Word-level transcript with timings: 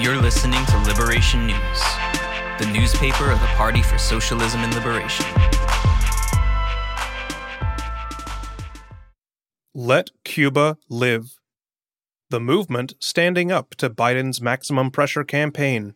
You're 0.00 0.16
listening 0.16 0.64
to 0.64 0.78
Liberation 0.78 1.46
News, 1.46 1.82
the 2.58 2.70
newspaper 2.72 3.30
of 3.30 3.38
the 3.38 3.46
Party 3.48 3.82
for 3.82 3.98
Socialism 3.98 4.62
and 4.62 4.74
Liberation. 4.74 5.26
Let 9.74 10.08
Cuba 10.24 10.78
live. 10.88 11.38
The 12.30 12.40
movement 12.40 12.94
standing 12.98 13.52
up 13.52 13.74
to 13.74 13.90
Biden's 13.90 14.40
maximum 14.40 14.90
pressure 14.90 15.22
campaign. 15.22 15.92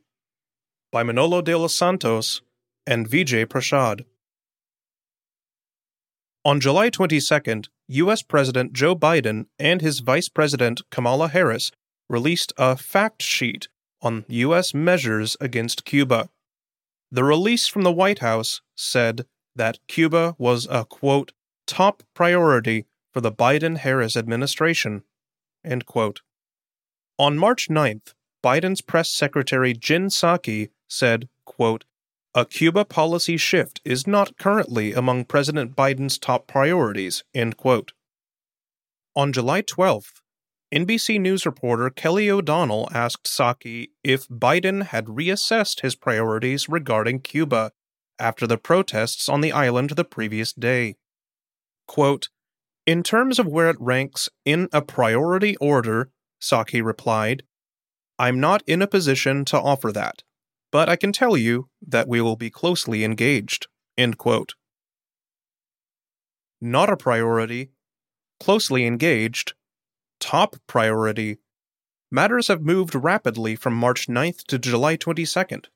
By 0.93 1.03
Manolo 1.03 1.41
de 1.41 1.57
los 1.57 1.75
Santos 1.75 2.43
and 2.87 3.09
Vijay 3.09 3.47
Prashad. 3.47 4.05
On 6.45 6.61
July 6.61 6.91
22nd, 6.91 7.69
U.S. 7.89 8.21
President 8.21 8.75
Joe 8.75 8.95
Biden 8.95 9.47
and 9.59 9.81
his 9.81 10.01
Vice 10.01 10.29
President 10.29 10.83
Kamala 10.91 11.29
Harris 11.29 11.73
released 12.11 12.53
a 12.59 12.77
fact 12.77 13.23
sheet 13.23 13.69
on 14.05 14.25
U.S. 14.29 14.75
measures 14.75 15.37
against 15.41 15.85
Cuba. 15.85 16.29
The 17.11 17.25
release 17.25 17.67
from 17.67 17.83
the 17.83 17.93
White 17.93 18.19
House 18.21 18.61
said 18.77 19.27
that 19.57 19.79
Cuba 19.89 20.37
was 20.39 20.69
a 20.71 20.85
quote, 20.85 21.33
top 21.67 22.03
priority 22.15 22.87
for 23.13 23.21
the 23.21 23.33
Biden 23.33 23.79
Harris 23.79 24.17
administration. 24.17 25.03
On 25.65 27.39
March 27.39 27.69
9th, 27.69 28.15
Biden's 28.45 28.81
press 28.83 29.09
secretary 29.11 29.73
Jen 29.73 30.09
Psaki 30.09 30.71
said, 30.89 31.29
quote, 31.47 31.85
a 32.35 32.45
Cuba 32.45 32.85
policy 32.85 33.37
shift 33.37 33.81
is 33.85 34.09
not 34.09 34.37
currently 34.37 34.93
among 34.93 35.25
President 35.25 35.77
Biden's 35.77 36.19
top 36.19 36.49
priorities. 36.49 37.23
On 39.17 39.33
July 39.33 39.63
12th, 39.63 40.21
NBC 40.73 41.21
News 41.21 41.47
reporter 41.47 41.91
Kelly 41.91 42.31
O'Donnell 42.31 42.89
asked 42.93 43.25
Psaki 43.25 43.91
if 44.03 44.27
Biden 44.29 44.87
had 44.87 45.07
reassessed 45.07 45.81
his 45.81 45.95
priorities 45.95 46.69
regarding 46.69 47.21
Cuba 47.21 47.73
after 48.19 48.47
the 48.47 48.59
protests 48.59 49.29
on 49.29 49.41
the 49.41 49.53
island 49.53 49.91
the 49.91 50.05
previous 50.05 50.53
day. 50.53 50.97
Quote, 51.87 52.29
In 52.87 53.03
terms 53.03 53.39
of 53.39 53.47
where 53.47 53.71
it 53.71 53.77
ranks 53.79 54.29
in 54.45 54.69
a 54.73 54.83
priority 54.83 55.57
order, 55.57 56.11
Psaki 56.41 56.85
replied, 56.85 57.45
I'm 58.19 58.41
not 58.41 58.63
in 58.67 58.83
a 58.83 58.87
position 58.87 59.45
to 59.47 59.61
offer 59.61 59.93
that, 59.93 60.23
but 60.71 60.89
I 60.89 60.97
can 60.97 61.13
tell 61.13 61.37
you 61.37 61.69
that 61.87 62.09
we 62.09 62.21
will 62.21 62.37
be 62.37 62.51
closely 62.51 63.05
engaged. 63.05 63.67
End 63.99 64.19
quote. 64.19 64.55
Not 66.61 66.91
a 66.91 66.97
priority, 66.97 67.71
closely 68.41 68.87
engaged, 68.87 69.55
top 70.25 70.57
priority. 70.67 71.37
Matters 72.11 72.49
have 72.49 72.63
moved 72.63 72.95
rapidly 72.95 73.55
from 73.57 73.75
March 73.75 74.07
9th 74.09 74.45
to 74.45 74.59
July 74.59 74.97
22nd. 74.97 75.67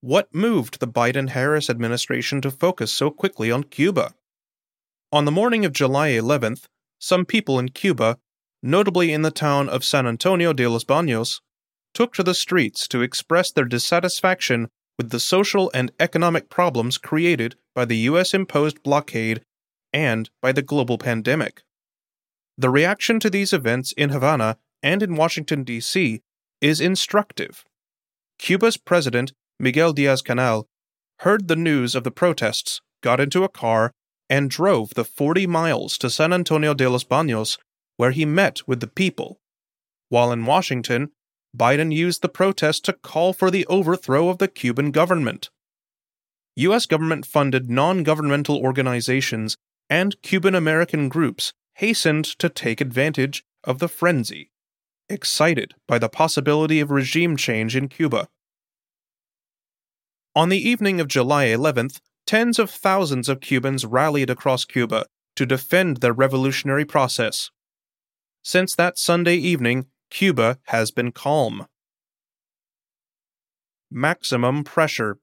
What 0.00 0.34
moved 0.34 0.80
the 0.80 0.88
Biden 0.88 1.28
Harris 1.28 1.68
administration 1.68 2.40
to 2.40 2.50
focus 2.50 2.90
so 2.90 3.10
quickly 3.10 3.50
on 3.50 3.64
Cuba? 3.64 4.14
On 5.12 5.26
the 5.26 5.30
morning 5.30 5.66
of 5.66 5.74
July 5.74 6.12
11th, 6.12 6.64
some 6.98 7.26
people 7.26 7.58
in 7.58 7.68
Cuba, 7.68 8.16
notably 8.62 9.12
in 9.12 9.20
the 9.20 9.30
town 9.30 9.68
of 9.68 9.84
San 9.84 10.06
Antonio 10.06 10.54
de 10.54 10.66
los 10.66 10.84
Baños, 10.84 11.40
took 11.92 12.14
to 12.14 12.22
the 12.22 12.34
streets 12.34 12.88
to 12.88 13.02
express 13.02 13.52
their 13.52 13.66
dissatisfaction 13.66 14.68
with 14.96 15.10
the 15.10 15.20
social 15.20 15.70
and 15.74 15.92
economic 16.00 16.48
problems 16.48 16.96
created 16.96 17.56
by 17.74 17.84
the 17.84 17.98
U.S. 18.08 18.32
imposed 18.32 18.82
blockade 18.82 19.44
and 19.92 20.30
by 20.40 20.50
the 20.50 20.62
global 20.62 20.96
pandemic. 20.96 21.62
The 22.62 22.70
reaction 22.70 23.18
to 23.18 23.28
these 23.28 23.52
events 23.52 23.90
in 23.90 24.10
Havana 24.10 24.56
and 24.84 25.02
in 25.02 25.16
Washington, 25.16 25.64
D.C. 25.64 26.22
is 26.60 26.80
instructive. 26.80 27.64
Cuba's 28.38 28.76
president, 28.76 29.32
Miguel 29.58 29.92
Diaz 29.92 30.22
Canel, 30.22 30.66
heard 31.22 31.48
the 31.48 31.56
news 31.56 31.96
of 31.96 32.04
the 32.04 32.12
protests, 32.12 32.80
got 33.02 33.18
into 33.18 33.42
a 33.42 33.48
car, 33.48 33.90
and 34.30 34.48
drove 34.48 34.94
the 34.94 35.02
40 35.02 35.44
miles 35.48 35.98
to 35.98 36.08
San 36.08 36.32
Antonio 36.32 36.72
de 36.72 36.88
los 36.88 37.02
Baños, 37.02 37.58
where 37.96 38.12
he 38.12 38.24
met 38.24 38.60
with 38.68 38.78
the 38.78 38.86
people. 38.86 39.40
While 40.08 40.30
in 40.30 40.46
Washington, 40.46 41.10
Biden 41.56 41.92
used 41.92 42.22
the 42.22 42.28
protest 42.28 42.84
to 42.84 42.92
call 42.92 43.32
for 43.32 43.50
the 43.50 43.66
overthrow 43.66 44.28
of 44.28 44.38
the 44.38 44.46
Cuban 44.46 44.92
government. 44.92 45.50
U.S. 46.54 46.86
government 46.86 47.26
funded 47.26 47.68
non 47.68 48.04
governmental 48.04 48.56
organizations 48.56 49.56
and 49.90 50.14
Cuban 50.22 50.54
American 50.54 51.08
groups 51.08 51.52
hastened 51.74 52.24
to 52.24 52.48
take 52.48 52.80
advantage 52.80 53.44
of 53.64 53.78
the 53.78 53.88
frenzy, 53.88 54.50
excited 55.08 55.74
by 55.86 55.98
the 55.98 56.08
possibility 56.08 56.80
of 56.80 56.90
regime 56.90 57.36
change 57.36 57.76
in 57.76 57.88
Cuba. 57.88 58.28
On 60.34 60.48
the 60.48 60.68
evening 60.68 61.00
of 61.00 61.08
July 61.08 61.46
11th, 61.46 62.00
tens 62.26 62.58
of 62.58 62.70
thousands 62.70 63.28
of 63.28 63.40
Cubans 63.40 63.84
rallied 63.84 64.30
across 64.30 64.64
Cuba 64.64 65.06
to 65.36 65.46
defend 65.46 65.98
their 65.98 66.12
revolutionary 66.12 66.84
process. 66.84 67.50
Since 68.42 68.74
that 68.76 68.98
Sunday 68.98 69.36
evening, 69.36 69.86
Cuba 70.10 70.58
has 70.64 70.90
been 70.90 71.12
calm. 71.12 71.66
Maximum 73.90 74.64
pressure. 74.64 75.18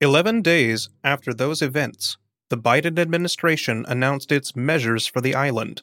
Eleven 0.00 0.42
days 0.42 0.88
after 1.04 1.32
those 1.32 1.62
events, 1.62 2.16
the 2.52 2.58
Biden 2.58 2.98
administration 2.98 3.86
announced 3.88 4.30
its 4.30 4.54
measures 4.54 5.06
for 5.06 5.22
the 5.22 5.34
island. 5.34 5.80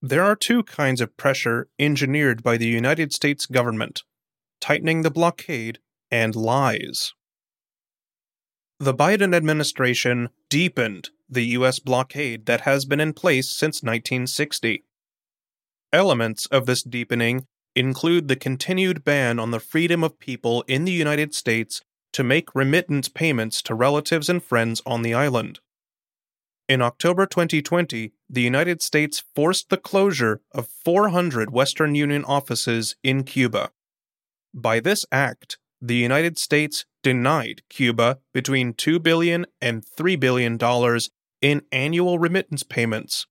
There 0.00 0.22
are 0.22 0.36
two 0.36 0.62
kinds 0.62 1.00
of 1.00 1.16
pressure 1.16 1.66
engineered 1.80 2.44
by 2.44 2.58
the 2.58 2.68
United 2.68 3.12
States 3.12 3.44
government 3.44 4.04
tightening 4.60 5.02
the 5.02 5.10
blockade 5.10 5.80
and 6.08 6.36
lies. 6.36 7.12
The 8.78 8.94
Biden 8.94 9.34
administration 9.34 10.28
deepened 10.48 11.10
the 11.28 11.46
U.S. 11.58 11.80
blockade 11.80 12.46
that 12.46 12.60
has 12.60 12.84
been 12.84 13.00
in 13.00 13.12
place 13.12 13.48
since 13.48 13.82
1960. 13.82 14.84
Elements 15.92 16.46
of 16.46 16.66
this 16.66 16.84
deepening 16.84 17.46
include 17.74 18.28
the 18.28 18.36
continued 18.36 19.02
ban 19.02 19.40
on 19.40 19.50
the 19.50 19.58
freedom 19.58 20.04
of 20.04 20.20
people 20.20 20.62
in 20.68 20.84
the 20.84 20.92
United 20.92 21.34
States 21.34 21.82
to 22.12 22.22
make 22.22 22.54
remittance 22.54 23.08
payments 23.08 23.60
to 23.62 23.74
relatives 23.74 24.28
and 24.28 24.44
friends 24.44 24.80
on 24.86 25.02
the 25.02 25.14
island. 25.14 25.58
In 26.70 26.82
October 26.82 27.26
2020, 27.26 28.12
the 28.28 28.42
United 28.42 28.80
States 28.80 29.24
forced 29.34 29.70
the 29.70 29.76
closure 29.76 30.40
of 30.52 30.68
400 30.68 31.50
Western 31.50 31.96
Union 31.96 32.24
offices 32.24 32.94
in 33.02 33.24
Cuba. 33.24 33.72
By 34.54 34.78
this 34.78 35.04
act, 35.10 35.58
the 35.82 35.96
United 35.96 36.38
States 36.38 36.84
denied 37.02 37.62
Cuba 37.70 38.18
between 38.32 38.74
$2 38.74 39.02
billion 39.02 39.46
and 39.60 39.84
$3 39.84 40.20
billion 40.20 40.56
in 41.42 41.62
annual 41.72 42.20
remittance 42.20 42.62
payments. 42.62 43.26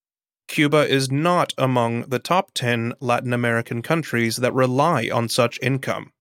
Cuba 0.49 0.85
is 0.85 1.09
not 1.09 1.53
among 1.57 2.09
the 2.09 2.19
top 2.19 2.51
10 2.53 2.91
Latin 2.99 3.31
American 3.31 3.81
countries 3.81 4.35
that 4.35 4.53
rely 4.53 5.09
on 5.09 5.29
such 5.29 5.57
income. 5.61 6.11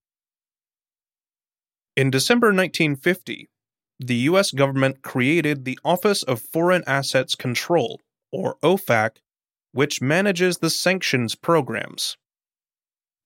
In 1.96 2.12
December 2.12 2.52
1950, 2.52 3.48
the 4.00 4.16
U.S. 4.30 4.50
government 4.50 5.02
created 5.02 5.64
the 5.64 5.78
Office 5.84 6.22
of 6.22 6.40
Foreign 6.40 6.84
Assets 6.86 7.34
Control, 7.34 8.00
or 8.30 8.56
OFAC, 8.62 9.16
which 9.72 10.00
manages 10.00 10.58
the 10.58 10.70
sanctions 10.70 11.34
programs. 11.34 12.16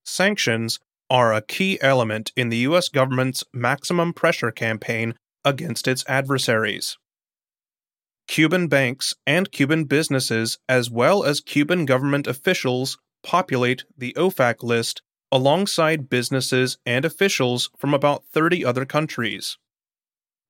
Sanctions 0.05 0.81
are 1.10 1.33
a 1.33 1.43
key 1.43 1.78
element 1.83 2.33
in 2.37 2.49
the 2.49 2.59
U.S. 2.59 2.88
government's 2.88 3.44
maximum 3.53 4.12
pressure 4.12 4.50
campaign 4.50 5.15
against 5.44 5.87
its 5.87 6.05
adversaries. 6.09 6.97
Cuban 8.28 8.69
banks 8.69 9.15
and 9.27 9.53
Cuban 9.53 9.84
businesses, 9.84 10.59
as 10.69 10.91
well 10.91 11.25
as 11.25 11.41
Cuban 11.41 11.84
government 11.84 12.27
officials, 12.27 12.97
populate 13.22 13.84
the 13.97 14.15
OFAC 14.15 14.62
list 14.62 15.03
alongside 15.31 16.09
businesses 16.09 16.78
and 16.86 17.04
officials 17.04 17.71
from 17.77 17.92
about 17.92 18.24
30 18.33 18.65
other 18.65 18.84
countries. 18.84 19.59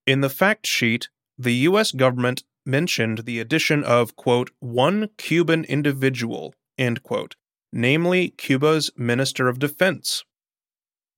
In 0.07 0.21
the 0.21 0.31
fact 0.31 0.67
sheet, 0.67 1.09
the 1.39 1.55
U.S. 1.69 1.93
government 1.93 2.43
mentioned 2.67 3.19
the 3.19 3.39
addition 3.39 3.85
of, 3.85 4.17
quote, 4.17 4.51
one 4.61 5.09
Cuban 5.17 5.65
individual, 5.65 6.55
end 6.77 7.03
quote, 7.03 7.37
namely 7.73 8.31
Cuba's 8.31 8.91
Minister 8.97 9.49
of 9.49 9.59
Defense. 9.59 10.25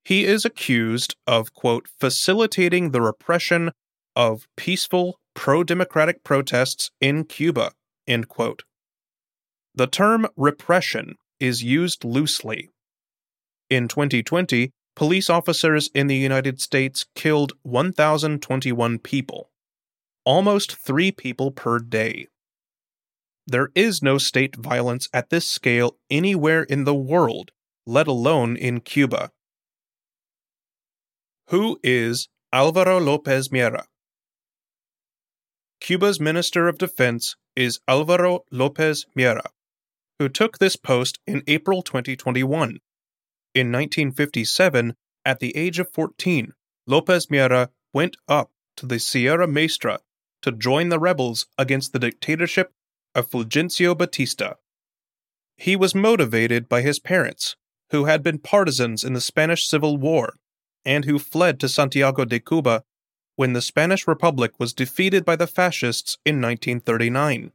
He 0.05 0.25
is 0.25 0.45
accused 0.45 1.17
of, 1.27 1.55
quote, 1.55 1.89
facilitating 1.99 2.91
the 2.91 3.01
repression 3.01 3.73
of 4.15 4.47
peaceful, 4.57 5.19
pro 5.35 5.65
democratic 5.65 6.23
protests 6.23 6.91
in 7.01 7.25
Cuba, 7.25 7.73
end 8.07 8.29
quote. 8.29 8.65
The 9.75 9.87
term 9.87 10.27
repression 10.37 11.17
is 11.41 11.63
used 11.63 12.05
loosely. 12.05 12.69
In 13.71 13.89
2020, 13.89 14.71
police 14.96 15.29
officers 15.29 15.91
in 15.94 16.06
the 16.06 16.17
United 16.17 16.61
States 16.61 17.06
killed 17.14 17.52
1,021 17.62 18.99
people, 18.99 19.50
almost 20.25 20.76
three 20.76 21.11
people 21.11 21.50
per 21.50 21.79
day. 21.79 22.29
There 23.46 23.70
is 23.75 24.02
no 24.02 24.19
state 24.19 24.56
violence 24.56 25.08
at 25.12 25.31
this 25.31 25.49
scale 25.49 25.99
anywhere 26.11 26.62
in 26.62 26.85
the 26.85 26.94
world, 26.94 27.50
let 27.87 28.06
alone 28.06 28.56
in 28.56 28.81
Cuba. 28.81 29.31
Who 31.49 31.79
is 31.82 32.29
Alvaro 32.52 32.99
Lopez 32.99 33.50
Miera? 33.50 33.85
Cuba's 35.81 36.19
Minister 36.19 36.69
of 36.69 36.79
Defense 36.79 37.37
is 37.55 37.81
Alvaro 37.87 38.44
Lopez 38.50 39.05
Miera, 39.14 39.50
who 40.19 40.31
took 40.31 40.58
this 40.58 40.76
post 40.76 41.19
in 41.26 41.43
April 41.46 41.82
2021. 41.82 42.79
In 43.55 43.69
1957, 43.69 44.97
at 45.25 45.39
the 45.39 45.56
age 45.56 45.79
of 45.79 45.93
14, 45.93 46.53
Lopez 46.89 47.27
Miera 47.27 47.69
went 47.93 48.17
up 48.29 48.51
to 48.77 48.87
the 48.87 48.99
Sierra 48.99 49.47
Maestra 49.47 50.01
to 50.43 50.51
join 50.51 50.89
the 50.89 50.99
rebels 50.99 51.47
against 51.56 51.93
the 51.93 52.01
dictatorship 52.01 52.73
of 53.15 53.31
Fulgencio 53.31 53.97
Batista. 53.97 54.55
He 55.56 55.77
was 55.77 55.95
motivated 55.95 56.69
by 56.69 56.83
his 56.83 56.99
parents, 56.99 57.55
who 57.91 58.06
had 58.06 58.25
been 58.25 58.39
partisans 58.39 59.05
in 59.05 59.12
the 59.12 59.21
Spanish 59.21 59.69
Civil 59.69 59.97
War 59.99 60.35
and 60.85 61.05
who 61.05 61.21
fled 61.21 61.61
to 61.61 61.69
Santiago 61.69 62.25
de 62.25 62.41
Cuba 62.41 62.83
when 63.37 63.53
the 63.53 63.62
Spanish 63.62 64.09
Republic 64.09 64.53
was 64.59 64.73
defeated 64.73 65.25
by 65.25 65.37
the 65.37 65.47
fascists 65.47 66.19
in 66.25 66.41
1939. 66.41 67.53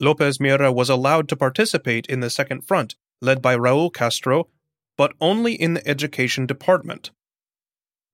Lopez 0.00 0.38
Miera 0.38 0.72
was 0.72 0.88
allowed 0.88 1.28
to 1.28 1.36
participate 1.36 2.06
in 2.06 2.20
the 2.20 2.30
Second 2.30 2.62
Front, 2.62 2.94
led 3.20 3.42
by 3.42 3.56
Raul 3.56 3.92
Castro, 3.92 4.48
but 4.96 5.12
only 5.20 5.54
in 5.54 5.74
the 5.74 5.86
education 5.86 6.46
department. 6.46 7.10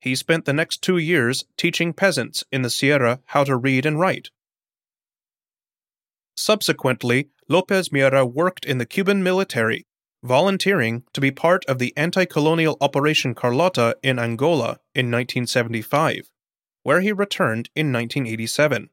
He 0.00 0.14
spent 0.14 0.46
the 0.46 0.52
next 0.52 0.82
two 0.82 0.98
years 0.98 1.44
teaching 1.56 1.92
peasants 1.92 2.42
in 2.50 2.62
the 2.62 2.70
Sierra 2.70 3.20
how 3.26 3.44
to 3.44 3.56
read 3.56 3.84
and 3.84 4.00
write. 4.00 4.30
Subsequently, 6.36 7.28
Lopez 7.48 7.90
Miera 7.90 8.24
worked 8.24 8.64
in 8.64 8.78
the 8.78 8.86
Cuban 8.86 9.22
military, 9.22 9.84
volunteering 10.22 11.04
to 11.12 11.20
be 11.20 11.30
part 11.30 11.64
of 11.66 11.78
the 11.78 11.92
anti 11.96 12.24
colonial 12.24 12.78
Operation 12.80 13.34
Carlota 13.34 13.96
in 14.02 14.18
Angola 14.18 14.78
in 14.94 15.10
1975, 15.10 16.30
where 16.82 17.02
he 17.02 17.12
returned 17.12 17.68
in 17.74 17.92
1987, 17.92 18.88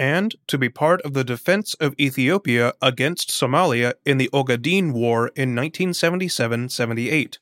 and 0.00 0.34
to 0.46 0.56
be 0.56 0.70
part 0.70 1.02
of 1.02 1.12
the 1.12 1.22
defense 1.22 1.74
of 1.74 1.94
Ethiopia 2.00 2.72
against 2.80 3.28
Somalia 3.28 3.92
in 4.06 4.16
the 4.16 4.30
Ogaden 4.32 4.92
War 4.92 5.26
in 5.36 5.54
1977 5.54 6.70
78. 6.70 7.38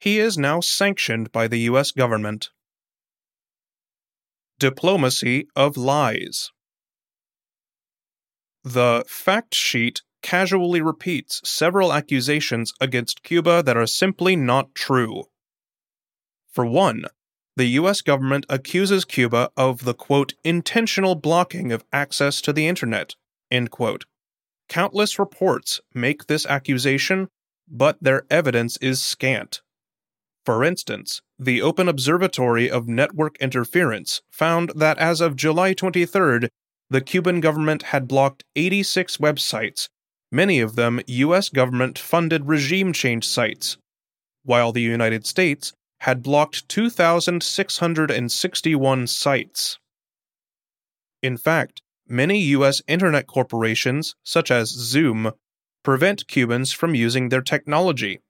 He 0.00 0.18
is 0.18 0.38
now 0.38 0.60
sanctioned 0.60 1.30
by 1.32 1.46
the 1.46 1.58
U.S. 1.70 1.90
government. 1.90 2.48
Diplomacy 4.58 5.46
of 5.54 5.76
Lies 5.76 6.50
The 8.62 9.04
fact 9.06 9.54
sheet 9.54 10.00
casually 10.22 10.80
repeats 10.80 11.42
several 11.44 11.92
accusations 11.92 12.72
against 12.80 13.22
Cuba 13.22 13.62
that 13.62 13.76
are 13.76 13.86
simply 13.86 14.34
not 14.34 14.74
true. 14.74 15.24
For 16.50 16.64
one, 16.64 17.04
the 17.56 17.66
U.S. 17.66 18.00
government 18.00 18.46
accuses 18.48 19.04
Cuba 19.04 19.50
of 19.56 19.84
the 19.84 19.94
quote, 19.94 20.34
intentional 20.42 21.14
blocking 21.14 21.70
of 21.70 21.84
access 21.92 22.40
to 22.40 22.52
the 22.52 22.66
Internet. 22.66 23.14
End 23.50 23.70
quote. 23.70 24.04
Countless 24.68 25.18
reports 25.18 25.80
make 25.94 26.26
this 26.26 26.46
accusation, 26.46 27.28
but 27.68 27.96
their 28.00 28.24
evidence 28.30 28.76
is 28.78 29.02
scant. 29.02 29.60
For 30.44 30.64
instance, 30.64 31.22
the 31.38 31.62
Open 31.62 31.88
Observatory 31.88 32.70
of 32.70 32.88
Network 32.88 33.36
Interference 33.38 34.20
found 34.30 34.72
that 34.74 34.98
as 34.98 35.20
of 35.20 35.36
July 35.36 35.74
23rd, 35.74 36.48
the 36.90 37.00
Cuban 37.00 37.40
government 37.40 37.84
had 37.84 38.08
blocked 38.08 38.44
86 38.56 39.16
websites, 39.18 39.88
many 40.30 40.60
of 40.60 40.76
them 40.76 41.00
U.S. 41.06 41.48
government 41.48 41.98
funded 41.98 42.46
regime 42.46 42.92
change 42.92 43.26
sites, 43.26 43.78
while 44.42 44.72
the 44.72 44.82
United 44.82 45.24
States 45.24 45.72
had 46.04 46.22
blocked 46.22 46.68
2,661 46.68 49.06
sites. 49.06 49.78
In 51.22 51.38
fact, 51.38 51.80
many 52.06 52.38
U.S. 52.40 52.82
Internet 52.86 53.26
corporations, 53.26 54.14
such 54.22 54.50
as 54.50 54.68
Zoom, 54.68 55.32
prevent 55.82 56.28
Cubans 56.28 56.72
from 56.72 56.94
using 56.94 57.30
their 57.30 57.40
technology. 57.40 58.20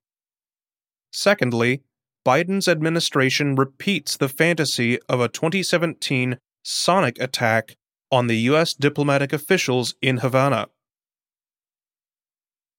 Secondly, 1.12 1.82
Biden's 2.24 2.68
administration 2.68 3.56
repeats 3.56 4.16
the 4.16 4.28
fantasy 4.28 5.00
of 5.08 5.20
a 5.20 5.28
2017 5.28 6.38
sonic 6.62 7.20
attack 7.20 7.76
on 8.08 8.28
the 8.28 8.38
U.S. 8.50 8.72
diplomatic 8.72 9.32
officials 9.32 9.96
in 10.00 10.18
Havana. 10.18 10.68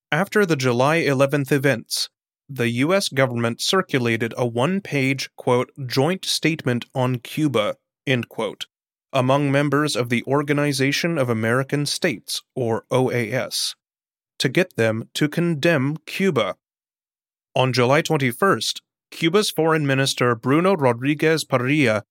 After 0.09 0.45
the 0.45 0.55
July 0.55 1.01
11th 1.01 1.51
events, 1.51 2.07
the 2.47 2.69
U.S. 2.69 3.09
government 3.09 3.61
circulated 3.61 4.33
a 4.37 4.45
one 4.45 4.81
page, 4.81 5.29
quote, 5.35 5.71
joint 5.85 6.25
statement 6.25 6.85
on 6.93 7.17
Cuba, 7.19 7.75
end 8.05 8.29
quote, 8.29 8.67
among 9.11 9.51
members 9.51 9.95
of 9.95 10.09
the 10.09 10.23
Organization 10.25 11.17
of 11.17 11.29
American 11.29 11.85
States, 11.85 12.43
or 12.55 12.85
OAS, 12.91 13.75
to 14.37 14.49
get 14.49 14.75
them 14.75 15.09
to 15.13 15.27
condemn 15.27 15.97
Cuba. 16.05 16.55
On 17.55 17.73
July 17.73 18.01
21st, 18.01 18.81
Cuba's 19.11 19.49
Foreign 19.49 19.87
Minister 19.87 20.35
Bruno 20.35 20.75
Rodriguez 20.75 21.45
Parrilla, 21.45 22.03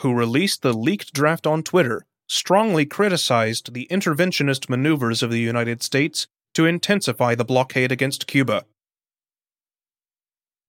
who 0.00 0.12
released 0.12 0.62
the 0.62 0.72
leaked 0.72 1.12
draft 1.12 1.46
on 1.46 1.62
Twitter, 1.62 2.04
strongly 2.28 2.84
criticized 2.84 3.72
the 3.72 3.86
interventionist 3.90 4.68
maneuvers 4.68 5.22
of 5.22 5.30
the 5.30 5.40
United 5.40 5.82
States 5.82 6.26
to 6.54 6.66
intensify 6.66 7.34
the 7.34 7.44
blockade 7.44 7.92
against 7.92 8.26
Cuba. 8.26 8.64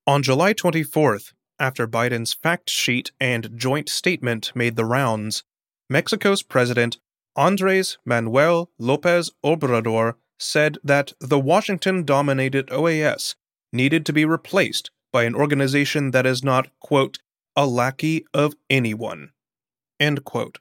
On 0.07 0.22
July 0.22 0.54
24th, 0.54 1.34
after 1.57 1.88
Biden's 1.88 2.31
fact 2.31 2.69
sheet 2.69 3.12
and 3.19 3.50
joint 3.56 3.90
statement 3.90 4.52
made 4.54 4.75
the 4.75 4.86
rounds, 4.86 5.44
Mexico's 5.90 6.44
president 6.44 7.00
Andres 7.36 7.98
Manuel 8.06 8.69
Lopez 8.78 9.31
Obrador 9.44 10.13
said 10.38 10.78
that 10.84 11.13
the 11.19 11.40
Washington 11.40 12.04
dominated 12.04 12.68
OAS 12.68 13.34
needed 13.74 14.06
to 14.06 14.13
be 14.13 14.25
replaced 14.25 14.92
by 15.12 15.24
an 15.24 15.34
organization 15.34 16.12
that 16.12 16.28
is 16.28 16.44
not, 16.44 16.69
quote, 16.80 17.18
a 17.56 17.66
lackey 17.66 18.25
of 18.31 18.54
anyone. 18.69 19.31
End 20.00 20.24
quote. 20.24 20.60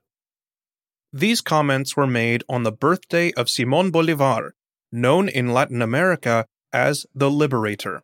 These 1.12 1.42
comments 1.42 1.94
were 1.98 2.06
made 2.06 2.44
on 2.48 2.62
the 2.62 2.72
birthday 2.72 3.30
of 3.34 3.50
Simon 3.50 3.90
Bolivar, 3.90 4.54
known 4.90 5.28
in 5.28 5.52
Latin 5.52 5.82
America 5.82 6.46
as 6.72 7.04
the 7.14 7.30
Liberator. 7.30 8.02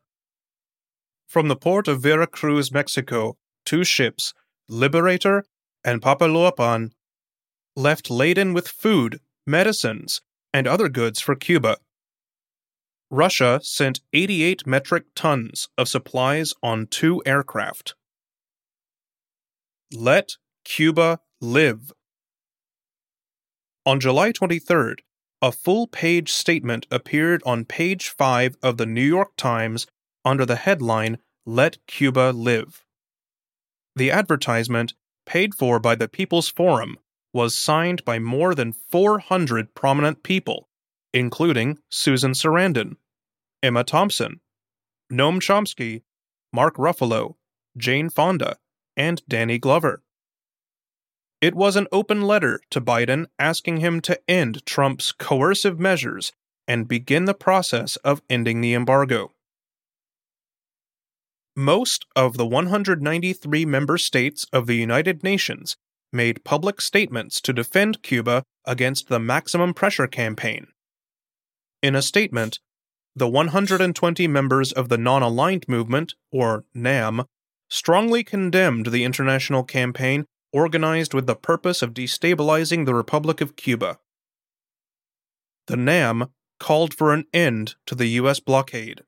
From 1.31 1.47
the 1.47 1.55
port 1.55 1.87
of 1.87 2.03
Veracruz, 2.03 2.73
Mexico, 2.73 3.37
two 3.65 3.85
ships, 3.85 4.35
Liberator 4.69 5.45
and 5.85 6.03
Papaloapan, 6.03 6.91
left 7.77 8.11
laden 8.11 8.53
with 8.53 8.67
food, 8.67 9.21
medicines, 9.47 10.23
and 10.53 10.67
other 10.67 10.89
goods 10.89 11.21
for 11.21 11.37
Cuba. 11.37 11.77
Russia 13.13 13.61
sent 13.63 14.01
88 14.13 14.67
metric 14.67 15.05
tons 15.15 15.69
of 15.79 15.87
supplies 15.87 16.53
on 16.65 16.89
two 16.89 17.23
aircraft. 17.25 17.95
Let 19.95 20.31
Cuba 20.65 21.21
live. 21.41 21.93
On 23.87 24.01
July 24.01 24.33
23rd, 24.33 24.97
a 25.41 25.53
full 25.53 25.87
page 25.87 26.33
statement 26.33 26.89
appeared 26.91 27.41
on 27.47 27.65
page 27.65 28.09
5 28.09 28.57
of 28.65 28.79
the 28.79 28.87
New 28.87 29.07
York 29.07 29.37
Times 29.37 29.87
under 30.25 30.45
the 30.47 30.57
headline 30.57 31.19
Let 31.47 31.79
Cuba 31.87 32.33
Live. 32.35 32.85
The 33.97 34.11
advertisement, 34.11 34.95
paid 35.27 35.55
for 35.55 35.79
by 35.79 35.95
the 35.95 36.09
People's 36.09 36.49
Forum, 36.49 36.99
was 37.33 37.57
signed 37.57 38.05
by 38.05 38.19
more 38.19 38.55
than 38.55 38.73
400 38.73 39.75
prominent 39.75 40.23
people, 40.23 40.69
including 41.13 41.79
Susan 41.91 42.33
Sarandon, 42.33 42.97
Emma 43.63 43.85
Thompson, 43.85 44.41
Noam 45.13 45.41
Chomsky, 45.41 46.03
Mark 46.53 46.77
Ruffalo, 46.77 47.37
Jane 47.77 48.11
Fonda, 48.11 48.57
and 48.97 49.23
Danny 49.29 49.59
Glover. 49.59 50.03
It 51.41 51.55
was 51.55 51.77
an 51.77 51.87
open 51.91 52.23
letter 52.23 52.61
to 52.71 52.81
Biden 52.81 53.27
asking 53.39 53.79
him 53.79 54.01
to 54.03 54.21
end 54.29 54.65
Trump's 54.67 55.11
coercive 55.11 55.81
measures 55.81 56.33
and 56.69 56.87
begin 56.87 57.25
the 57.25 57.35
process 57.35 57.97
of 57.97 58.23
ending 58.29 58.61
the 58.61 58.75
embargo. 58.75 59.33
Most 61.57 62.07
of 62.15 62.37
the 62.37 62.47
193 62.47 63.65
member 63.65 63.99
states 63.99 64.47
of 64.53 64.67
the 64.67 64.77
United 64.77 65.23
Nations 65.23 65.77
made 66.13 66.45
public 66.45 66.81
statements 66.81 67.41
to 67.41 67.53
defend 67.53 68.03
Cuba 68.03 68.45
against 68.65 69.09
the 69.09 69.19
maximum 69.19 69.75
pressure 69.75 70.07
campaign. 70.07 70.69
In 71.83 71.95
a 71.95 72.03
statement, 72.03 72.61
the 73.17 73.29
120 73.29 74.29
members 74.29 74.73
of 74.73 74.89
the 74.89 74.99
Non 74.99 75.23
Aligned 75.23 75.69
Movement, 75.69 76.15
or 76.31 76.65
NAM, 76.75 77.25
strongly 77.69 78.23
condemned 78.23 78.87
the 78.87 79.05
international 79.05 79.65
campaign 79.65 80.27
organized 80.53 81.15
with 81.15 81.27
the 81.27 81.37
purpose 81.37 81.83
of 81.83 81.95
destabilizing 81.95 82.87
the 82.87 82.95
Republic 82.95 83.41
of 83.41 83.57
Cuba. 83.57 83.99
The 85.67 85.77
NAM 85.77 86.31
called 86.59 86.95
for 86.95 87.13
an 87.13 87.25
end 87.33 87.77
to 87.87 87.95
the 87.95 88.07
U.S. 88.09 88.41
blockade. 88.41 89.03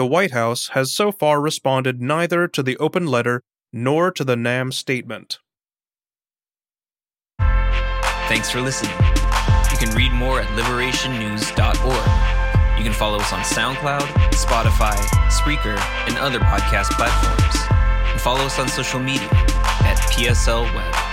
The 0.00 0.06
White 0.06 0.30
House 0.30 0.68
has 0.68 0.90
so 0.90 1.12
far 1.12 1.42
responded 1.42 2.00
neither 2.00 2.48
to 2.48 2.62
the 2.62 2.78
open 2.78 3.06
letter 3.06 3.42
nor 3.70 4.10
to 4.10 4.24
the 4.24 4.34
NAM 4.34 4.72
statement. 4.72 5.40
Thanks 7.38 8.50
for 8.50 8.62
listening. 8.62 8.96
You 9.70 9.76
can 9.76 9.94
read 9.94 10.12
more 10.12 10.40
at 10.40 10.48
liberationnews.org. 10.56 12.78
You 12.78 12.82
can 12.82 12.94
follow 12.94 13.18
us 13.18 13.30
on 13.30 13.40
SoundCloud, 13.40 14.08
Spotify, 14.32 14.96
Spreaker, 15.28 15.78
and 16.08 16.16
other 16.16 16.38
podcast 16.38 16.92
platforms. 16.92 17.56
And 18.10 18.18
follow 18.18 18.46
us 18.46 18.58
on 18.58 18.68
social 18.68 19.00
media 19.00 19.28
at 19.84 19.98
PSL 20.12 20.64
Web. 20.74 21.09